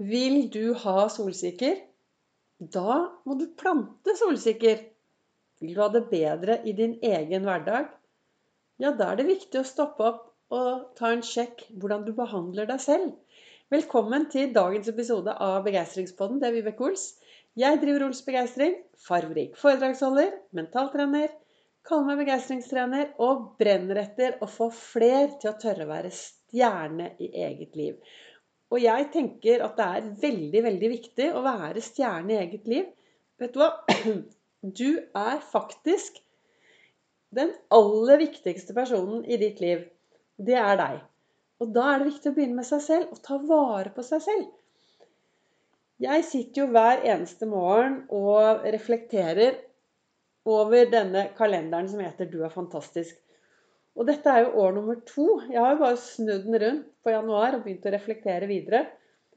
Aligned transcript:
Vil 0.00 0.46
du 0.48 0.72
ha 0.80 1.08
solsikker? 1.12 1.74
Da 2.56 2.92
må 3.28 3.34
du 3.36 3.50
plante 3.52 4.14
solsikker. 4.16 4.78
Vil 5.60 5.74
du 5.76 5.80
ha 5.82 5.90
det 5.92 6.06
bedre 6.08 6.56
i 6.64 6.72
din 6.72 6.94
egen 7.04 7.44
hverdag? 7.44 7.90
Ja, 8.80 8.94
da 8.96 9.10
er 9.10 9.20
det 9.20 9.26
viktig 9.28 9.60
å 9.60 9.66
stoppe 9.68 10.06
opp 10.08 10.22
og 10.56 10.86
ta 10.96 11.10
en 11.12 11.20
sjekk 11.20 11.66
hvordan 11.82 12.06
du 12.06 12.14
behandler 12.16 12.70
deg 12.70 12.80
selv. 12.80 13.10
Velkommen 13.68 14.24
til 14.32 14.54
dagens 14.56 14.88
episode 14.88 15.34
av 15.36 15.60
Begeistringspodden. 15.68 16.40
Det 16.40 16.48
er 16.48 16.56
Vibeke 16.56 16.88
Ols. 16.88 17.04
Jeg 17.60 17.82
driver 17.84 18.06
Ols 18.08 18.24
Begeistring, 18.24 18.80
farverik 19.04 19.60
foredragsholder, 19.60 20.32
mentaltrener, 20.56 21.28
kaller 21.84 22.08
meg 22.08 22.24
begeistringstrener 22.24 23.12
og 23.20 23.52
brenner 23.60 24.00
etter 24.06 24.40
å 24.40 24.48
få 24.48 24.72
fler 24.72 25.36
til 25.36 25.52
å 25.52 25.58
tørre 25.60 25.84
å 25.84 25.92
være 25.92 26.16
stjerne 26.16 27.12
i 27.20 27.34
eget 27.44 27.76
liv. 27.76 28.00
Og 28.70 28.78
jeg 28.82 29.08
tenker 29.14 29.64
at 29.66 29.78
det 29.78 29.86
er 29.86 30.10
veldig, 30.22 30.62
veldig 30.66 30.90
viktig 30.92 31.28
å 31.34 31.42
være 31.42 31.82
stjerne 31.82 32.36
i 32.36 32.40
eget 32.44 32.68
liv. 32.70 32.90
Vet 33.40 33.54
du 33.54 33.62
hva? 33.62 33.72
Du 34.60 35.00
er 35.16 35.38
faktisk 35.40 36.18
den 37.32 37.54
aller 37.72 38.18
viktigste 38.20 38.74
personen 38.76 39.22
i 39.24 39.38
ditt 39.40 39.62
liv. 39.64 39.86
Det 40.36 40.58
er 40.60 40.76
deg. 40.76 40.98
Og 41.64 41.70
da 41.72 41.86
er 41.88 42.02
det 42.02 42.10
viktig 42.10 42.28
å 42.28 42.36
begynne 42.36 42.58
med 42.58 42.68
seg 42.68 42.82
selv 42.84 43.14
og 43.14 43.22
ta 43.24 43.38
vare 43.40 43.92
på 43.96 44.04
seg 44.04 44.20
selv. 44.26 44.50
Jeg 46.00 46.26
sitter 46.28 46.62
jo 46.62 46.68
hver 46.74 47.02
eneste 47.08 47.48
morgen 47.48 48.02
og 48.12 48.68
reflekterer 48.74 49.58
over 50.48 50.88
denne 50.92 51.26
kalenderen 51.36 51.88
som 51.88 52.00
heter 52.00 52.28
'Du 52.28 52.42
er 52.44 52.52
fantastisk'. 52.52 53.16
Og 53.98 54.06
dette 54.06 54.30
er 54.30 54.44
jo 54.44 54.62
år 54.62 54.74
nummer 54.76 54.98
to. 55.06 55.26
Jeg 55.50 55.58
har 55.58 55.74
jo 55.74 55.82
bare 55.82 55.98
snudd 56.00 56.46
den 56.46 56.58
rundt 56.62 56.88
på 57.04 57.12
januar 57.12 57.56
og 57.56 57.64
begynt 57.64 57.88
å 57.88 57.92
reflektere 57.94 58.48
videre. 58.50 58.84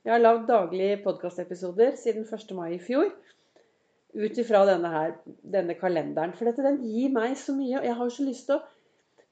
Jeg 0.04 0.14
har 0.14 0.22
lagd 0.22 0.50
daglige 0.50 1.00
podkastepisoder 1.06 1.96
siden 2.00 2.28
1. 2.28 2.54
mai 2.58 2.76
i 2.76 2.82
fjor. 2.82 3.10
Ut 4.14 4.38
ifra 4.38 4.62
denne, 4.70 5.04
denne 5.26 5.76
kalenderen. 5.80 6.36
For 6.38 6.50
dette, 6.50 6.66
den 6.66 6.84
gir 6.86 7.14
meg 7.16 7.38
så 7.40 7.56
mye. 7.58 7.80
Og 7.80 7.88
jeg 7.88 7.98
har 7.98 8.10
jo 8.10 8.16
så 8.18 8.28
lyst 8.28 8.50
til 8.50 8.60
å 8.60 8.64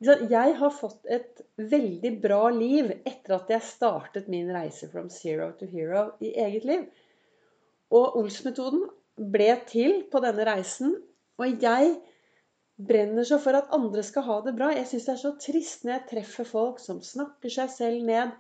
Jeg 0.02 0.56
har 0.58 0.72
fått 0.74 1.06
et 1.14 1.44
veldig 1.58 2.12
bra 2.24 2.48
liv 2.50 2.88
etter 3.06 3.36
at 3.36 3.52
jeg 3.54 3.68
startet 3.68 4.32
min 4.34 4.48
reise 4.50 4.90
from 4.90 5.12
zero 5.14 5.52
to 5.60 5.68
hero 5.70 6.08
i 6.20 6.32
eget 6.42 6.66
liv. 6.66 6.88
Og 7.94 8.18
Ols-metoden 8.18 8.88
ble 9.16 9.52
til 9.70 10.00
på 10.10 10.24
denne 10.24 10.48
reisen. 10.48 10.96
Og 11.38 11.62
jeg 11.62 12.00
brenner 12.88 13.28
så 13.28 13.38
for 13.42 13.58
at 13.58 13.72
andre 13.76 14.04
skal 14.06 14.26
ha 14.28 14.40
det 14.46 14.56
bra. 14.58 14.72
Jeg 14.76 14.88
syns 14.90 15.08
det 15.08 15.14
er 15.14 15.22
så 15.24 15.32
trist 15.42 15.86
når 15.86 15.96
jeg 15.96 16.08
treffer 16.12 16.48
folk 16.48 16.82
som 16.84 17.02
snakker 17.06 17.54
seg 17.54 17.72
selv 17.74 18.06
ned, 18.08 18.34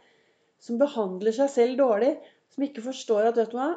som 0.61 0.79
behandler 0.81 1.35
seg 1.35 1.49
selv 1.53 1.79
dårlig, 1.81 2.11
som 2.53 2.65
ikke 2.65 2.83
forstår 2.85 3.31
at 3.31 3.39
vet 3.39 3.53
du 3.53 3.57
hva, 3.59 3.71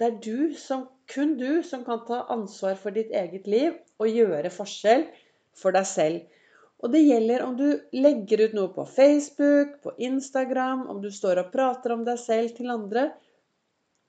det 0.00 0.08
er 0.08 0.20
du 0.24 0.54
som, 0.58 0.86
kun 1.10 1.36
du 1.38 1.62
som 1.66 1.84
kan 1.86 2.00
ta 2.08 2.22
ansvar 2.32 2.78
for 2.80 2.94
ditt 2.96 3.12
eget 3.14 3.48
liv 3.50 3.74
og 4.00 4.08
gjøre 4.08 4.50
forskjell 4.50 5.04
for 5.58 5.76
deg 5.76 5.86
selv. 5.88 6.22
Og 6.82 6.90
det 6.90 7.04
gjelder 7.04 7.44
om 7.44 7.54
du 7.58 7.66
legger 7.94 8.46
ut 8.46 8.56
noe 8.58 8.72
på 8.74 8.86
Facebook, 8.88 9.76
på 9.84 9.92
Instagram, 10.02 10.88
om 10.90 10.98
du 11.04 11.12
står 11.14 11.44
og 11.44 11.52
prater 11.52 11.94
om 11.94 12.02
deg 12.08 12.18
selv 12.18 12.56
til 12.56 12.72
andre. 12.74 13.12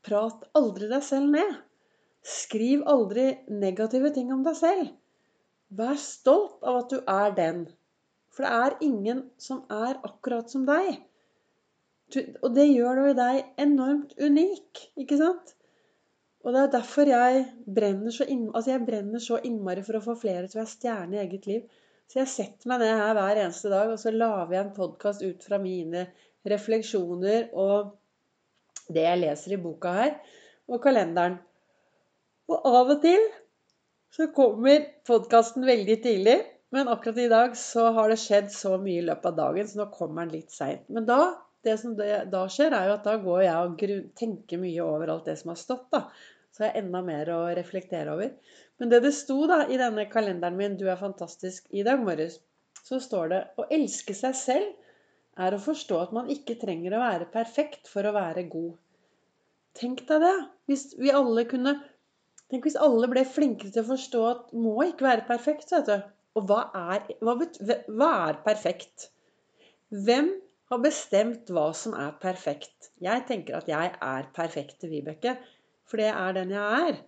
Prat 0.03 0.47
aldri 0.57 0.89
deg 0.89 1.05
selv 1.05 1.29
ned. 1.35 1.53
Skriv 2.25 2.81
aldri 2.89 3.27
negative 3.51 4.09
ting 4.15 4.31
om 4.33 4.41
deg 4.47 4.57
selv. 4.57 4.89
Vær 5.73 5.97
stolt 5.97 6.61
av 6.61 6.83
at 6.83 6.93
du 6.93 6.99
er 7.09 7.33
den. 7.37 7.63
For 8.33 8.45
det 8.45 8.53
er 8.65 8.85
ingen 8.85 9.25
som 9.41 9.63
er 9.73 9.99
akkurat 10.05 10.49
som 10.51 10.65
deg. 10.69 10.95
Og 12.43 12.49
det 12.53 12.67
gjør 12.69 13.07
jo 13.07 13.13
deg 13.17 13.61
enormt 13.61 14.13
unik, 14.21 14.83
ikke 15.01 15.17
sant? 15.17 15.53
Og 16.43 16.51
det 16.53 16.61
er 16.61 16.73
derfor 16.73 17.09
jeg 17.09 17.43
brenner 17.77 18.13
så, 18.13 18.27
inn, 18.27 18.49
altså 18.51 18.73
jeg 18.73 18.85
brenner 18.85 19.21
så 19.23 19.39
innmari 19.47 19.83
for 19.85 19.97
å 19.97 20.03
få 20.03 20.17
flere 20.19 20.49
til 20.49 20.59
å 20.59 20.63
være 20.63 20.73
stjerne 20.73 21.17
i 21.17 21.21
eget 21.23 21.47
liv. 21.49 21.63
Så 22.11 22.19
jeg 22.19 22.31
setter 22.33 22.69
meg 22.69 22.83
ned 22.83 22.97
her 22.99 23.15
hver 23.15 23.39
eneste 23.45 23.71
dag, 23.71 23.93
og 23.93 24.01
så 24.01 24.11
lager 24.11 24.51
jeg 24.53 24.65
en 24.65 24.75
podkast 24.75 25.23
ut 25.23 25.45
fra 25.47 25.59
mine 25.63 26.07
refleksjoner 26.51 27.53
og 27.55 27.93
det 28.91 29.05
jeg 29.05 29.21
leser 29.21 29.55
i 29.55 29.61
boka 29.63 29.93
her, 29.95 30.17
og 30.67 30.81
kalenderen. 30.83 31.37
Og 32.51 32.67
av 32.67 32.91
og 32.91 32.99
til 33.05 33.23
så 34.13 34.27
kommer 34.35 34.85
podkasten 35.07 35.65
veldig 35.65 35.97
tidlig. 36.03 36.37
Men 36.73 36.89
akkurat 36.89 37.17
i 37.21 37.29
dag 37.29 37.57
så 37.57 37.87
har 37.93 38.09
det 38.09 38.17
skjedd 38.17 38.47
så 38.49 38.77
mye 38.81 39.01
i 39.01 39.05
løpet 39.05 39.27
av 39.29 39.35
dagen, 39.37 39.67
så 39.69 39.77
nå 39.77 39.89
kommer 39.93 40.25
den 40.25 40.39
litt 40.39 40.53
seint. 40.53 40.87
Men 40.89 41.05
da, 41.05 41.19
det 41.65 41.75
som 41.81 41.93
det, 41.97 42.07
da 42.33 42.47
skjer, 42.49 42.73
er 42.73 42.89
jo 42.89 42.95
at 42.95 43.05
da 43.05 43.13
går 43.21 43.43
jeg 43.45 43.67
og 43.67 44.15
tenker 44.17 44.61
mye 44.61 44.85
over 44.85 45.13
alt 45.13 45.29
det 45.29 45.35
som 45.41 45.51
har 45.53 45.59
stått. 45.61 45.85
da. 45.93 46.07
Så 46.53 46.65
jeg 46.65 46.73
har 46.73 46.81
enda 46.81 47.01
mer 47.05 47.29
å 47.33 47.39
reflektere 47.57 48.13
over. 48.13 48.33
Men 48.81 48.89
det 48.89 49.03
det 49.05 49.13
sto 49.17 49.37
da 49.49 49.63
i 49.69 49.77
denne 49.81 50.07
kalenderen 50.09 50.57
min 50.57 50.77
'Du 50.77 50.87
er 50.89 50.97
fantastisk' 50.97 51.69
i 51.69 51.85
dag 51.85 52.01
morges, 52.01 52.39
så 52.83 52.99
står 53.01 53.29
det 53.29 53.41
'Å 53.57 53.69
elske 53.69 54.17
seg 54.17 54.35
selv 54.35 54.73
er 55.37 55.53
å 55.53 55.61
forstå 55.61 56.01
at 56.01 56.13
man 56.13 56.29
ikke 56.29 56.59
trenger 56.61 56.93
å 56.93 57.05
være 57.05 57.31
perfekt 57.33 57.87
for 57.87 58.05
å 58.05 58.13
være 58.17 58.49
god'. 58.49 58.77
Tenk 59.77 60.07
deg 60.09 60.21
det! 60.21 60.37
Hvis 60.69 60.93
vi 60.97 61.09
alle 61.09 61.45
kunne 61.45 61.79
Tenk 62.53 62.67
hvis 62.67 62.77
alle 62.77 63.07
ble 63.09 63.23
flinkere 63.25 63.73
til 63.73 63.81
å 63.81 63.87
forstå 63.87 64.19
at 64.29 64.51
må 64.53 64.75
ikke 64.85 65.07
være 65.07 65.25
perfekt. 65.25 65.71
vet 65.73 65.87
du. 65.89 65.95
Og 66.37 66.43
hva 66.51 66.59
er, 66.77 67.07
hva, 67.25 67.33
hva 67.89 68.09
er 68.27 68.37
perfekt? 68.45 69.07
Hvem 69.89 70.29
har 70.69 70.83
bestemt 70.83 71.49
hva 71.49 71.71
som 71.73 71.95
er 71.97 72.13
perfekt? 72.21 72.91
Jeg 73.01 73.25
tenker 73.25 73.57
at 73.57 73.73
jeg 73.73 73.89
er 73.97 74.29
perfekt 74.37 74.77
til 74.83 74.93
Vibeke, 74.93 75.33
for 75.89 75.97
det 75.97 76.11
er 76.13 76.37
den 76.37 76.53
jeg 76.53 76.85
er. 76.91 77.01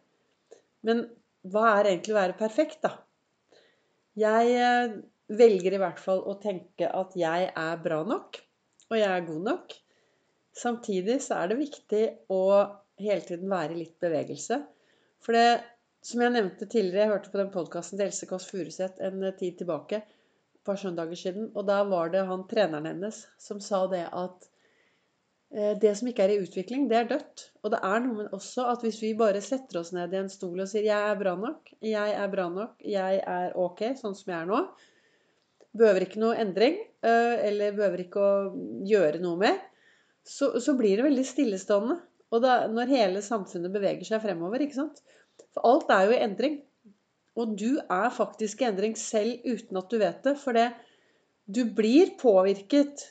Men 0.86 1.06
hva 1.54 1.70
er 1.76 1.92
egentlig 1.92 2.18
å 2.18 2.20
være 2.24 2.40
perfekt, 2.42 2.82
da? 2.82 2.96
Jeg 4.18 4.58
eh, 4.58 5.00
velger 5.30 5.78
i 5.78 5.86
hvert 5.86 6.02
fall 6.02 6.26
å 6.26 6.40
tenke 6.42 6.90
at 6.90 7.14
jeg 7.22 7.52
er 7.54 7.82
bra 7.86 8.02
nok, 8.02 8.42
og 8.90 8.98
jeg 8.98 9.14
er 9.14 9.30
god 9.30 9.50
nok. 9.54 9.82
Samtidig 10.58 11.22
så 11.22 11.44
er 11.44 11.54
det 11.54 11.62
viktig 11.62 12.06
å 12.34 12.46
hele 12.98 13.22
tiden 13.30 13.54
være 13.54 13.76
i 13.78 13.84
litt 13.84 14.02
bevegelse. 14.02 14.66
For 15.26 15.34
det, 15.34 15.64
som 16.06 16.22
jeg 16.22 16.36
nevnte 16.36 16.68
tidligere, 16.70 17.08
jeg 17.08 17.14
hørte 17.16 17.32
på 17.34 17.40
den 17.42 17.54
podkasten 17.54 17.98
til 17.98 18.06
Else 18.06 18.28
Kåss 18.30 18.50
Furuseth 18.52 19.02
en 19.06 19.24
eh, 19.26 19.34
tid 19.40 19.58
tilbake, 19.62 20.04
et 20.06 20.68
par 20.68 20.78
søndager 20.78 21.18
siden, 21.18 21.48
og 21.58 21.66
da 21.66 21.80
var 21.90 22.12
det 22.14 22.26
han 22.30 22.46
treneren 22.50 22.90
hennes 22.92 23.24
som 23.42 23.62
sa 23.64 23.84
det 23.90 24.04
at 24.06 24.46
eh, 25.56 25.74
det 25.82 25.96
som 25.98 26.12
ikke 26.12 26.28
er 26.28 26.36
i 26.36 26.40
utvikling, 26.44 26.86
det 26.92 27.00
er 27.00 27.10
dødt. 27.10 27.48
Og 27.66 27.74
det 27.74 27.82
er 27.90 28.04
noe 28.06 28.20
med 28.20 28.38
også 28.38 28.68
at 28.76 28.86
hvis 28.86 29.02
vi 29.02 29.16
bare 29.18 29.42
setter 29.42 29.82
oss 29.82 29.94
ned 29.98 30.14
i 30.14 30.22
en 30.22 30.30
stol 30.30 30.62
og 30.62 30.70
sier 30.70 30.86
'jeg 30.86 31.10
er 31.10 31.22
bra 31.22 31.36
nok', 31.42 31.74
'jeg 31.82 32.18
er 32.22 32.34
bra 32.38 32.50
nok', 32.54 32.78
'jeg 32.86 33.24
er 33.26 33.58
ok 33.58 33.88
sånn 33.98 34.18
som 34.18 34.34
jeg 34.34 34.42
er 34.42 34.52
nå', 34.54 34.66
behøver 35.76 36.06
ikke 36.06 36.22
noe 36.22 36.38
endring, 36.40 36.78
eh, 37.02 37.38
eller 37.50 37.74
behøver 37.76 38.06
ikke 38.06 38.22
å 38.22 38.36
gjøre 38.86 39.26
noe 39.26 39.42
mer, 39.42 39.58
så, 40.26 40.54
så 40.62 40.78
blir 40.78 40.98
det 40.98 41.10
veldig 41.10 41.26
stillestående. 41.26 41.98
Og 42.36 42.44
da, 42.44 42.66
når 42.68 42.92
hele 42.92 43.24
samfunnet 43.24 43.72
beveger 43.72 44.04
seg 44.08 44.24
fremover, 44.24 44.66
ikke 44.66 44.82
sant? 44.82 45.02
For 45.56 45.64
alt 45.68 45.92
er 45.96 46.10
jo 46.10 46.16
i 46.16 46.24
endring. 46.26 46.58
Og 47.40 47.56
du 47.60 47.78
er 47.80 48.10
faktisk 48.16 48.62
i 48.62 48.68
endring 48.70 48.96
selv 49.00 49.44
uten 49.48 49.80
at 49.80 49.92
du 49.92 50.00
vet 50.02 50.22
det. 50.28 50.36
For 50.40 50.56
det, 50.56 50.70
du 51.46 51.64
blir 51.78 52.16
påvirket. 52.20 53.06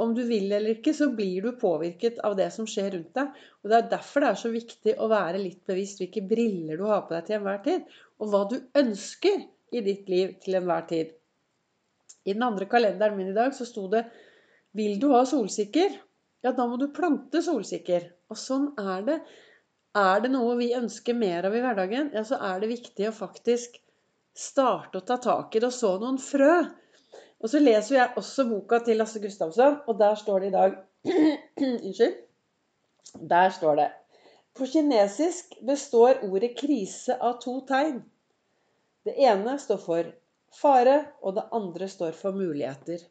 Om 0.00 0.12
du 0.16 0.22
vil 0.28 0.50
eller 0.52 0.74
ikke, 0.76 0.92
så 0.96 1.08
blir 1.16 1.44
du 1.44 1.56
påvirket 1.60 2.18
av 2.24 2.36
det 2.36 2.50
som 2.52 2.68
skjer 2.68 2.90
rundt 2.94 3.14
deg. 3.16 3.36
Og 3.64 3.72
det 3.72 3.78
er 3.78 3.92
derfor 3.92 4.24
det 4.24 4.32
er 4.32 4.40
så 4.42 4.52
viktig 4.52 4.96
å 5.00 5.08
være 5.12 5.40
litt 5.40 5.62
bevisst 5.68 6.02
hvilke 6.02 6.24
briller 6.28 6.80
du 6.80 6.84
har 6.88 7.06
på 7.06 7.16
deg 7.16 7.28
til 7.28 7.38
enhver 7.38 7.62
tid. 7.64 7.86
Og 8.20 8.32
hva 8.32 8.42
du 8.50 8.58
ønsker 8.76 9.46
i 9.72 9.82
ditt 9.84 10.10
liv 10.12 10.36
til 10.44 10.58
enhver 10.60 10.84
tid. 10.88 11.14
I 12.26 12.34
den 12.34 12.44
andre 12.44 12.68
kalenderen 12.68 13.16
min 13.16 13.32
i 13.32 13.36
dag 13.36 13.54
så 13.54 13.64
sto 13.68 13.86
det 13.92 14.04
'Vil 14.76 15.00
du 15.00 15.08
ha 15.14 15.24
solsikker?' 15.24 15.96
Ja, 16.44 16.52
da 16.52 16.66
må 16.68 16.76
du 16.80 16.88
plante 16.94 17.42
solsikker. 17.42 18.10
Og 18.30 18.38
sånn 18.40 18.70
er 18.80 19.04
det. 19.06 19.18
Er 19.96 20.20
det 20.20 20.30
noe 20.32 20.56
vi 20.58 20.74
ønsker 20.76 21.16
mer 21.16 21.46
av 21.48 21.54
i 21.56 21.62
hverdagen, 21.64 22.10
ja, 22.12 22.22
så 22.26 22.36
er 22.44 22.60
det 22.60 22.72
viktig 22.74 23.08
å 23.08 23.14
faktisk 23.16 23.78
starte 24.36 25.00
å 25.00 25.06
ta 25.08 25.16
tak 25.22 25.54
i 25.56 25.62
det 25.62 25.70
og 25.70 25.76
så 25.76 25.94
noen 26.02 26.18
frø. 26.20 26.56
Og 27.40 27.52
så 27.52 27.60
leser 27.62 27.96
jeg 27.96 28.20
også 28.20 28.44
boka 28.50 28.82
til 28.84 29.00
Lasse 29.00 29.20
Gustavsson, 29.22 29.80
og 29.88 29.98
der 30.00 30.18
står 30.20 30.44
det 30.44 30.50
i 30.50 30.56
dag 30.56 30.76
Unnskyld. 31.86 32.20
Der 33.30 33.50
står 33.54 33.80
det 33.80 33.88
På 34.56 34.66
kinesisk 34.68 35.56
består 35.64 36.20
ordet 36.26 36.56
krise 36.58 37.16
av 37.16 37.38
to 37.40 37.60
tegn. 37.68 38.02
Det 39.06 39.14
ene 39.22 39.56
står 39.62 39.80
for 39.80 40.08
fare, 40.56 40.96
og 41.22 41.36
det 41.36 41.44
andre 41.56 41.88
står 41.88 42.16
for 42.16 42.36
muligheter. 42.36 43.04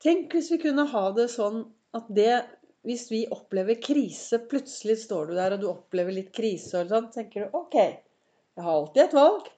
Tenk 0.00 0.32
hvis 0.34 0.50
vi 0.54 0.60
kunne 0.62 0.86
ha 0.90 1.10
det 1.14 1.28
sånn 1.30 1.64
at 1.96 2.08
det 2.16 2.32
Hvis 2.80 3.10
vi 3.12 3.26
opplever 3.28 3.76
krise, 3.76 4.38
plutselig 4.48 4.94
står 5.02 5.26
du 5.28 5.34
der 5.36 5.52
og 5.52 5.60
du 5.60 5.66
opplever 5.68 6.14
litt 6.16 6.30
krise, 6.32 6.80
og 6.80 6.88
sånn, 6.88 7.10
tenker 7.12 7.42
du 7.44 7.58
OK, 7.58 7.74
jeg 7.76 8.64
har 8.64 8.72
alltid 8.72 9.02
et 9.02 9.16
valg. 9.18 9.50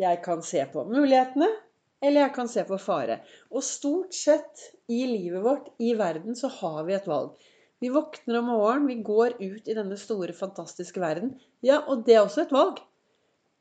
Jeg 0.00 0.20
kan 0.24 0.40
se 0.40 0.62
på 0.72 0.86
mulighetene, 0.88 1.50
eller 2.00 2.24
jeg 2.24 2.32
kan 2.38 2.48
se 2.48 2.64
på 2.64 2.78
fare. 2.80 3.18
Og 3.52 3.60
stort 3.66 4.16
sett 4.16 4.64
i 4.88 5.02
livet 5.10 5.44
vårt, 5.44 5.68
i 5.84 5.92
verden, 6.00 6.32
så 6.32 6.48
har 6.62 6.80
vi 6.88 6.96
et 6.96 7.10
valg. 7.12 7.36
Vi 7.84 7.92
våkner 7.92 8.40
om 8.40 8.48
morgenen, 8.54 8.88
vi 8.88 9.02
går 9.04 9.36
ut 9.42 9.68
i 9.68 9.76
denne 9.76 10.00
store, 10.00 10.32
fantastiske 10.32 11.02
verden. 11.02 11.36
Ja, 11.60 11.82
og 11.84 12.06
det 12.06 12.16
er 12.16 12.24
også 12.24 12.46
et 12.46 12.56
valg. 12.56 12.80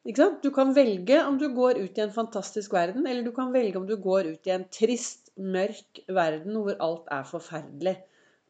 Du 0.02 0.50
kan 0.50 0.72
velge 0.74 1.20
om 1.28 1.36
du 1.38 1.52
går 1.54 1.78
ut 1.78 1.98
i 1.98 2.02
en 2.02 2.14
fantastisk 2.14 2.74
verden, 2.74 3.06
eller 3.06 3.22
du 3.22 3.32
kan 3.36 3.52
velge 3.54 3.78
om 3.78 3.86
du 3.86 4.00
går 4.02 4.32
ut 4.34 4.48
i 4.50 4.54
en 4.56 4.64
trist, 4.74 5.30
mørk 5.38 6.00
verden 6.10 6.58
hvor 6.58 6.80
alt 6.82 7.12
er 7.14 7.28
forferdelig. 7.30 7.94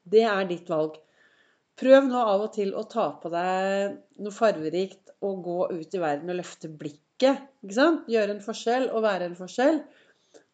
Det 0.07 0.23
er 0.23 0.47
ditt 0.47 0.71
valg. 0.71 0.95
Prøv 1.75 2.07
nå 2.07 2.21
av 2.23 2.45
og 2.45 2.53
til 2.55 2.71
å 2.71 2.85
ta 2.87 3.09
på 3.19 3.31
deg 3.33 3.97
noe 4.23 4.35
farverikt 4.35 5.11
og 5.27 5.41
gå 5.43 5.57
ut 5.73 5.97
i 5.97 6.01
verden 6.01 6.31
og 6.31 6.39
løfte 6.39 6.71
blikket. 6.71 7.43
Ikke 7.65 7.75
sant? 7.75 8.07
Gjøre 8.07 8.37
en 8.37 8.45
forskjell 8.47 8.87
og 8.87 9.03
være 9.03 9.27
en 9.27 9.37
forskjell. 9.39 9.81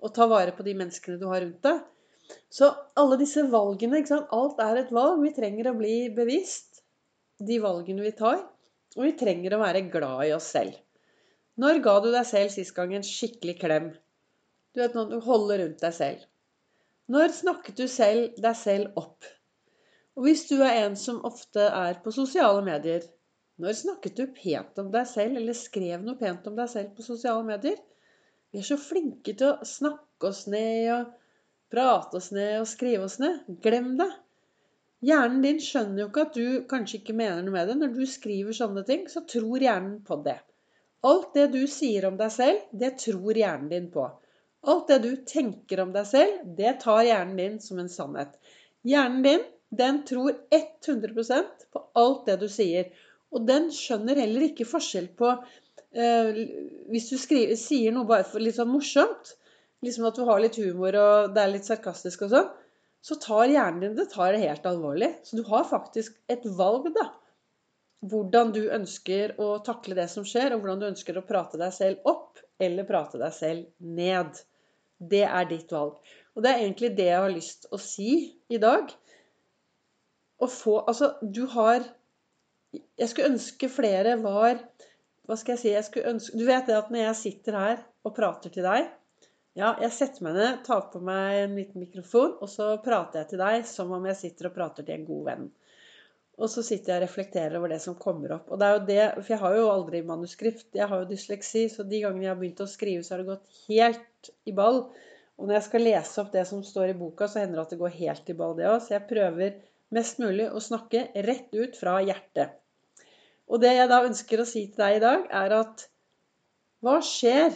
Og 0.02 0.14
ta 0.18 0.26
vare 0.34 0.56
på 0.58 0.66
de 0.66 0.74
menneskene 0.82 1.20
du 1.22 1.28
har 1.30 1.46
rundt 1.46 1.62
deg. 1.68 1.86
Så 2.50 2.72
alle 2.98 3.20
disse 3.22 3.46
valgene, 3.54 4.02
ikke 4.02 4.16
sant? 4.16 4.34
alt 4.34 4.66
er 4.66 4.82
et 4.82 4.92
valg. 4.98 5.22
Vi 5.22 5.36
trenger 5.38 5.70
å 5.70 5.78
bli 5.78 5.96
bevisst 6.18 6.82
de 7.38 7.62
valgene 7.62 8.02
vi 8.02 8.16
tar. 8.18 8.42
Og 8.98 9.06
vi 9.06 9.16
trenger 9.20 9.54
å 9.54 9.62
være 9.62 9.86
glad 9.94 10.26
i 10.26 10.36
oss 10.36 10.50
selv. 10.58 10.74
Når 11.58 11.80
ga 11.86 11.94
du 12.04 12.12
deg 12.14 12.26
selv 12.30 12.52
sist 12.54 12.76
gang 12.78 12.92
en 12.94 13.06
skikkelig 13.06 13.56
klem? 13.62 13.88
Du 14.76 14.82
vet 14.84 14.94
når 14.94 15.08
du 15.10 15.18
holder 15.26 15.64
rundt 15.64 15.82
deg 15.82 15.94
selv. 15.98 16.26
Når 17.10 17.32
snakket 17.34 17.80
du 17.80 17.88
selv 17.90 18.36
deg 18.44 18.58
selv 18.60 19.00
opp? 19.00 19.26
Og 20.18 20.26
hvis 20.28 20.44
du 20.50 20.60
er 20.60 20.84
en 20.84 20.98
som 21.00 21.24
ofte 21.26 21.64
er 21.66 21.98
på 22.04 22.14
sosiale 22.14 22.62
medier, 22.66 23.06
når 23.58 23.78
snakket 23.80 24.20
du 24.20 24.28
pent 24.36 24.78
om 24.84 24.92
deg 24.94 25.08
selv, 25.10 25.40
eller 25.40 25.58
skrev 25.58 26.04
noe 26.06 26.20
pent 26.20 26.46
om 26.50 26.58
deg 26.58 26.70
selv 26.70 26.92
på 26.98 27.06
sosiale 27.06 27.46
medier? 27.48 27.80
Vi 28.54 28.62
er 28.62 28.68
så 28.68 28.78
flinke 28.78 29.34
til 29.34 29.56
å 29.56 29.66
snakke 29.66 30.30
oss 30.30 30.44
ned 30.52 30.92
og 30.94 31.16
prate 31.74 32.20
oss 32.20 32.30
ned 32.38 32.60
og 32.60 32.70
skrive 32.70 33.08
oss 33.10 33.18
ned. 33.24 33.48
Glem 33.66 33.96
det. 33.98 34.12
Hjernen 35.10 35.42
din 35.46 35.62
skjønner 35.62 36.04
jo 36.04 36.12
ikke 36.12 36.28
at 36.28 36.38
du 36.38 36.68
kanskje 36.70 37.02
ikke 37.02 37.18
mener 37.18 37.42
noe 37.42 37.58
med 37.58 37.70
det. 37.70 37.80
Når 37.82 37.98
du 37.98 38.06
skriver 38.10 38.54
sånne 38.58 38.86
ting, 38.86 39.10
så 39.10 39.26
tror 39.26 39.66
hjernen 39.66 40.00
på 40.06 40.22
det. 40.26 40.38
Alt 41.06 41.34
det 41.38 41.48
du 41.54 41.62
sier 41.70 42.08
om 42.10 42.18
deg 42.18 42.32
selv, 42.34 42.64
det 42.72 42.96
tror 43.04 43.38
hjernen 43.38 43.70
din 43.70 43.92
på. 43.94 44.08
Alt 44.68 44.90
det 44.90 44.98
du 45.04 45.12
tenker 45.30 45.84
om 45.84 45.94
deg 45.94 46.08
selv, 46.10 46.42
det 46.58 46.80
tar 46.82 47.04
hjernen 47.06 47.38
din 47.38 47.60
som 47.64 47.80
en 47.82 47.92
sannhet. 47.92 48.34
Hjernen 48.88 49.24
din 49.26 49.46
den 49.70 50.06
tror 50.08 50.32
100% 50.50 51.66
på 51.72 51.84
alt 52.00 52.26
det 52.28 52.38
du 52.42 52.48
sier. 52.52 52.92
Og 53.36 53.44
den 53.48 53.68
skjønner 53.76 54.20
heller 54.22 54.48
ikke 54.48 54.68
forskjell 54.68 55.10
på 55.20 55.34
eh, 55.92 56.30
Hvis 56.88 57.10
du 57.12 57.18
skriver, 57.20 57.58
sier 57.60 57.92
noe 57.92 58.08
bare 58.08 58.28
for 58.28 58.44
litt 58.44 58.56
sånn 58.56 58.72
morsomt, 58.72 59.36
liksom 59.84 60.08
at 60.08 60.16
du 60.16 60.24
har 60.28 60.40
litt 60.42 60.58
humor 60.62 60.96
og 60.96 61.36
det 61.36 61.44
er 61.44 61.52
litt 61.52 61.68
sarkastisk 61.68 62.26
og 62.26 62.34
sånn, 62.34 62.48
så 63.04 63.20
tar 63.22 63.52
hjernen 63.52 63.84
din 63.84 63.98
det 64.00 64.08
tar 64.14 64.34
det 64.34 64.44
helt 64.46 64.66
alvorlig. 64.68 65.12
Så 65.28 65.40
du 65.40 65.44
har 65.52 65.68
faktisk 65.68 66.16
et 66.32 66.48
valg, 66.58 66.90
da. 66.96 67.12
Hvordan 68.06 68.52
du 68.54 68.62
ønsker 68.70 69.34
å 69.42 69.56
takle 69.66 69.98
det 69.98 70.06
som 70.12 70.26
skjer, 70.28 70.54
og 70.54 70.62
hvordan 70.62 70.84
du 70.84 70.90
ønsker 70.92 71.18
å 71.18 71.26
prate 71.26 71.58
deg 71.58 71.74
selv 71.74 72.06
opp 72.10 72.42
eller 72.62 72.86
prate 72.88 73.20
deg 73.22 73.34
selv 73.34 73.66
ned. 73.80 74.38
Det 74.98 75.24
er 75.26 75.50
ditt 75.50 75.72
valg. 75.74 75.98
Og 76.36 76.46
det 76.46 76.52
er 76.52 76.64
egentlig 76.64 76.94
det 76.98 77.10
jeg 77.10 77.22
har 77.22 77.34
lyst 77.34 77.68
å 77.74 77.80
si 77.82 78.12
i 78.54 78.60
dag 78.62 78.94
å 80.38 80.50
få 80.50 80.80
Altså, 80.86 81.16
du 81.22 81.46
har 81.54 81.86
Jeg 82.98 83.10
skulle 83.10 83.32
ønske 83.34 83.70
flere 83.74 84.18
var 84.22 84.60
Hva 85.26 85.38
skal 85.38 85.56
jeg 85.56 85.62
si? 85.62 85.72
Jeg 85.74 85.88
skulle 85.88 86.14
ønske 86.14 86.38
Du 86.38 86.46
vet 86.46 86.70
det 86.70 86.78
at 86.78 86.92
når 86.94 87.08
jeg 87.08 87.20
sitter 87.22 87.58
her 87.58 87.80
og 88.06 88.14
prater 88.18 88.54
til 88.54 88.66
deg 88.68 88.90
Ja, 89.58 89.74
jeg 89.82 89.94
setter 89.96 90.26
meg 90.28 90.38
ned, 90.38 90.60
tar 90.66 90.84
på 90.94 91.02
meg 91.02 91.40
en 91.44 91.56
liten 91.58 91.82
mikrofon, 91.82 92.36
og 92.38 92.50
så 92.52 92.76
prater 92.86 93.24
jeg 93.24 93.32
til 93.32 93.42
deg 93.42 93.64
som 93.66 93.94
om 93.98 94.06
jeg 94.06 94.20
sitter 94.20 94.52
og 94.52 94.54
prater 94.54 94.86
til 94.86 94.94
en 94.94 95.08
god 95.08 95.24
venn. 95.32 95.48
Og 96.38 96.52
så 96.54 96.62
sitter 96.62 96.94
jeg 96.94 97.02
og 97.02 97.04
reflekterer 97.08 97.58
over 97.58 97.72
det 97.74 97.80
som 97.82 97.96
kommer 97.98 98.36
opp. 98.36 98.52
Og 98.54 98.60
det 98.62 98.68
er 98.68 98.76
jo 98.76 98.82
det, 98.86 99.06
For 99.24 99.34
jeg 99.34 99.42
har 99.42 99.56
jo 99.58 99.70
aldri 99.72 100.02
manuskript. 100.06 100.68
Jeg 100.78 100.90
har 100.92 101.02
jo 101.02 101.10
dysleksi, 101.10 101.64
så 101.74 101.86
de 101.88 102.02
gangene 102.04 102.28
jeg 102.28 102.34
har 102.34 102.42
begynt 102.42 102.62
å 102.62 102.70
skrive, 102.70 103.06
så 103.06 103.16
har 103.16 103.24
det 103.24 103.32
gått 103.32 103.64
helt 103.66 104.30
i 104.46 104.54
ball. 104.60 104.84
Og 105.38 105.48
når 105.48 105.58
jeg 105.58 105.66
skal 105.68 105.86
lese 105.86 106.22
opp 106.22 106.30
det 106.34 106.46
som 106.50 106.62
står 106.66 106.94
i 106.94 107.00
boka, 107.00 107.26
så 107.30 107.42
hender 107.42 107.58
det 107.58 107.66
at 107.66 107.74
det 107.74 107.82
går 107.82 107.98
helt 107.98 108.30
i 108.30 108.38
ball, 108.38 108.56
det 108.58 108.70
òg. 108.70 108.78
Så 108.86 108.94
jeg 108.94 109.10
prøver 109.10 109.58
mest 109.98 110.22
mulig 110.22 110.48
å 110.52 110.62
snakke 110.62 111.08
rett 111.26 111.58
ut 111.58 111.78
fra 111.80 111.98
hjertet. 112.06 112.58
Og 113.48 113.62
det 113.64 113.74
jeg 113.74 113.90
da 113.90 114.02
ønsker 114.06 114.44
å 114.44 114.50
si 114.50 114.66
til 114.68 114.84
deg 114.84 114.98
i 114.98 115.04
dag, 115.04 115.28
er 115.42 115.58
at 115.58 115.88
hva 116.86 117.00
skjer 117.02 117.56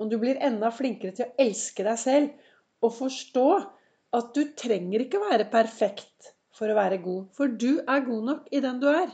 om 0.00 0.08
du 0.08 0.18
blir 0.20 0.38
enda 0.40 0.70
flinkere 0.72 1.16
til 1.16 1.26
å 1.26 1.32
elske 1.42 1.84
deg 1.84 1.98
selv 2.00 2.84
og 2.84 2.94
forstå 2.96 3.48
at 4.16 4.30
du 4.36 4.44
trenger 4.58 5.04
ikke 5.04 5.22
være 5.22 5.48
perfekt 5.52 6.34
for 6.56 6.70
å 6.70 6.76
være 6.78 7.00
god, 7.04 7.26
for 7.36 7.52
du 7.62 7.80
er 7.80 8.06
god 8.06 8.24
nok 8.30 8.48
i 8.54 8.62
den 8.64 8.80
du 8.82 8.88
er. 8.90 9.12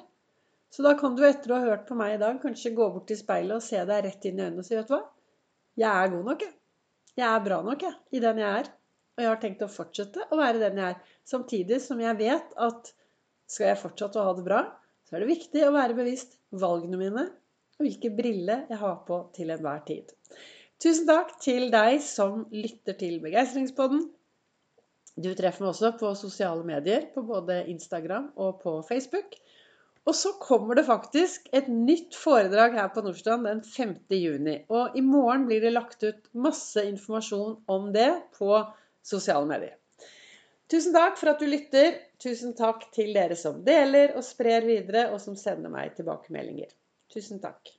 Så 0.72 0.84
da 0.84 0.94
kan 0.98 1.14
du 1.16 1.22
etter 1.26 1.52
å 1.52 1.60
ha 1.60 1.70
hørt 1.70 1.86
på 1.88 1.96
meg 1.98 2.16
i 2.16 2.20
dag, 2.20 2.38
kanskje 2.42 2.74
gå 2.76 2.88
bort 2.92 3.06
til 3.08 3.18
speilet 3.20 3.58
og 3.58 3.64
se 3.64 3.80
deg 3.88 4.04
rett 4.04 4.26
inn 4.28 4.40
i 4.40 4.46
øynene 4.46 4.64
og 4.64 4.66
si, 4.66 4.76
vet 4.76 4.88
du 4.90 4.96
hva, 4.96 5.04
jeg 5.76 5.90
er 5.92 6.12
god 6.12 6.30
nok, 6.30 6.42
jeg. 6.46 6.56
Jeg 7.16 7.26
er 7.30 7.44
bra 7.44 7.62
nok, 7.64 7.84
jeg, 7.86 7.96
i 8.12 8.20
den 8.20 8.42
jeg 8.42 8.60
er. 8.62 8.68
Og 9.16 9.22
jeg 9.24 9.30
har 9.30 9.38
tenkt 9.40 9.62
å 9.64 9.72
fortsette 9.72 10.26
å 10.28 10.36
være 10.36 10.60
den 10.60 10.80
jeg 10.80 10.92
er. 10.92 11.14
Samtidig 11.24 11.78
som 11.84 12.00
jeg 12.02 12.18
vet 12.18 12.52
at 12.66 12.90
skal 13.48 13.70
jeg 13.70 13.80
fortsette 13.80 14.20
å 14.20 14.26
ha 14.26 14.34
det 14.36 14.44
bra, 14.44 14.60
så 15.06 15.16
er 15.16 15.24
det 15.24 15.30
viktig 15.30 15.62
å 15.64 15.72
være 15.76 15.96
bevisst 15.96 16.36
valgene 16.60 17.00
mine 17.00 17.24
og 17.76 17.84
hvilke 17.84 18.10
briller 18.16 18.64
jeg 18.70 18.80
har 18.80 19.00
på 19.08 19.20
til 19.36 19.52
enhver 19.52 19.82
tid. 19.88 20.12
Tusen 20.82 21.08
takk 21.08 21.36
til 21.40 21.70
deg 21.72 22.00
som 22.04 22.44
lytter 22.52 22.96
til 23.00 23.18
Begeistringspodden. 23.22 24.02
Du 25.16 25.30
treffer 25.32 25.64
meg 25.64 25.72
også 25.72 25.94
på 25.96 26.12
sosiale 26.18 26.64
medier, 26.68 27.06
på 27.14 27.22
både 27.24 27.62
Instagram 27.72 28.28
og 28.36 28.58
på 28.60 28.74
Facebook. 28.88 29.38
Og 30.06 30.14
så 30.14 30.34
kommer 30.38 30.78
det 30.78 30.84
faktisk 30.86 31.48
et 31.56 31.66
nytt 31.72 32.14
foredrag 32.14 32.76
her 32.78 32.90
på 32.94 33.02
Nordstrand 33.02 33.48
den 33.48 33.62
5. 33.66 33.96
juni. 34.14 34.60
Og 34.70 34.94
i 34.94 35.02
morgen 35.02 35.48
blir 35.48 35.64
det 35.64 35.72
lagt 35.72 36.04
ut 36.04 36.28
masse 36.46 36.84
informasjon 36.86 37.56
om 37.66 37.88
det 37.96 38.10
på 38.36 38.52
sosiale 39.02 39.48
medier. 39.50 39.74
Tusen 40.70 40.94
takk 40.94 41.18
for 41.18 41.32
at 41.32 41.42
du 41.42 41.48
lytter. 41.50 41.96
Tusen 42.22 42.54
takk 42.58 42.86
til 42.94 43.12
dere 43.16 43.38
som 43.38 43.64
deler 43.66 44.14
og 44.18 44.24
sprer 44.26 44.66
videre, 44.66 45.08
og 45.14 45.20
som 45.22 45.38
sender 45.38 45.72
meg 45.72 45.96
tilbakemeldinger. 45.98 46.70
Tusen 47.12 47.42
takk. 47.42 47.75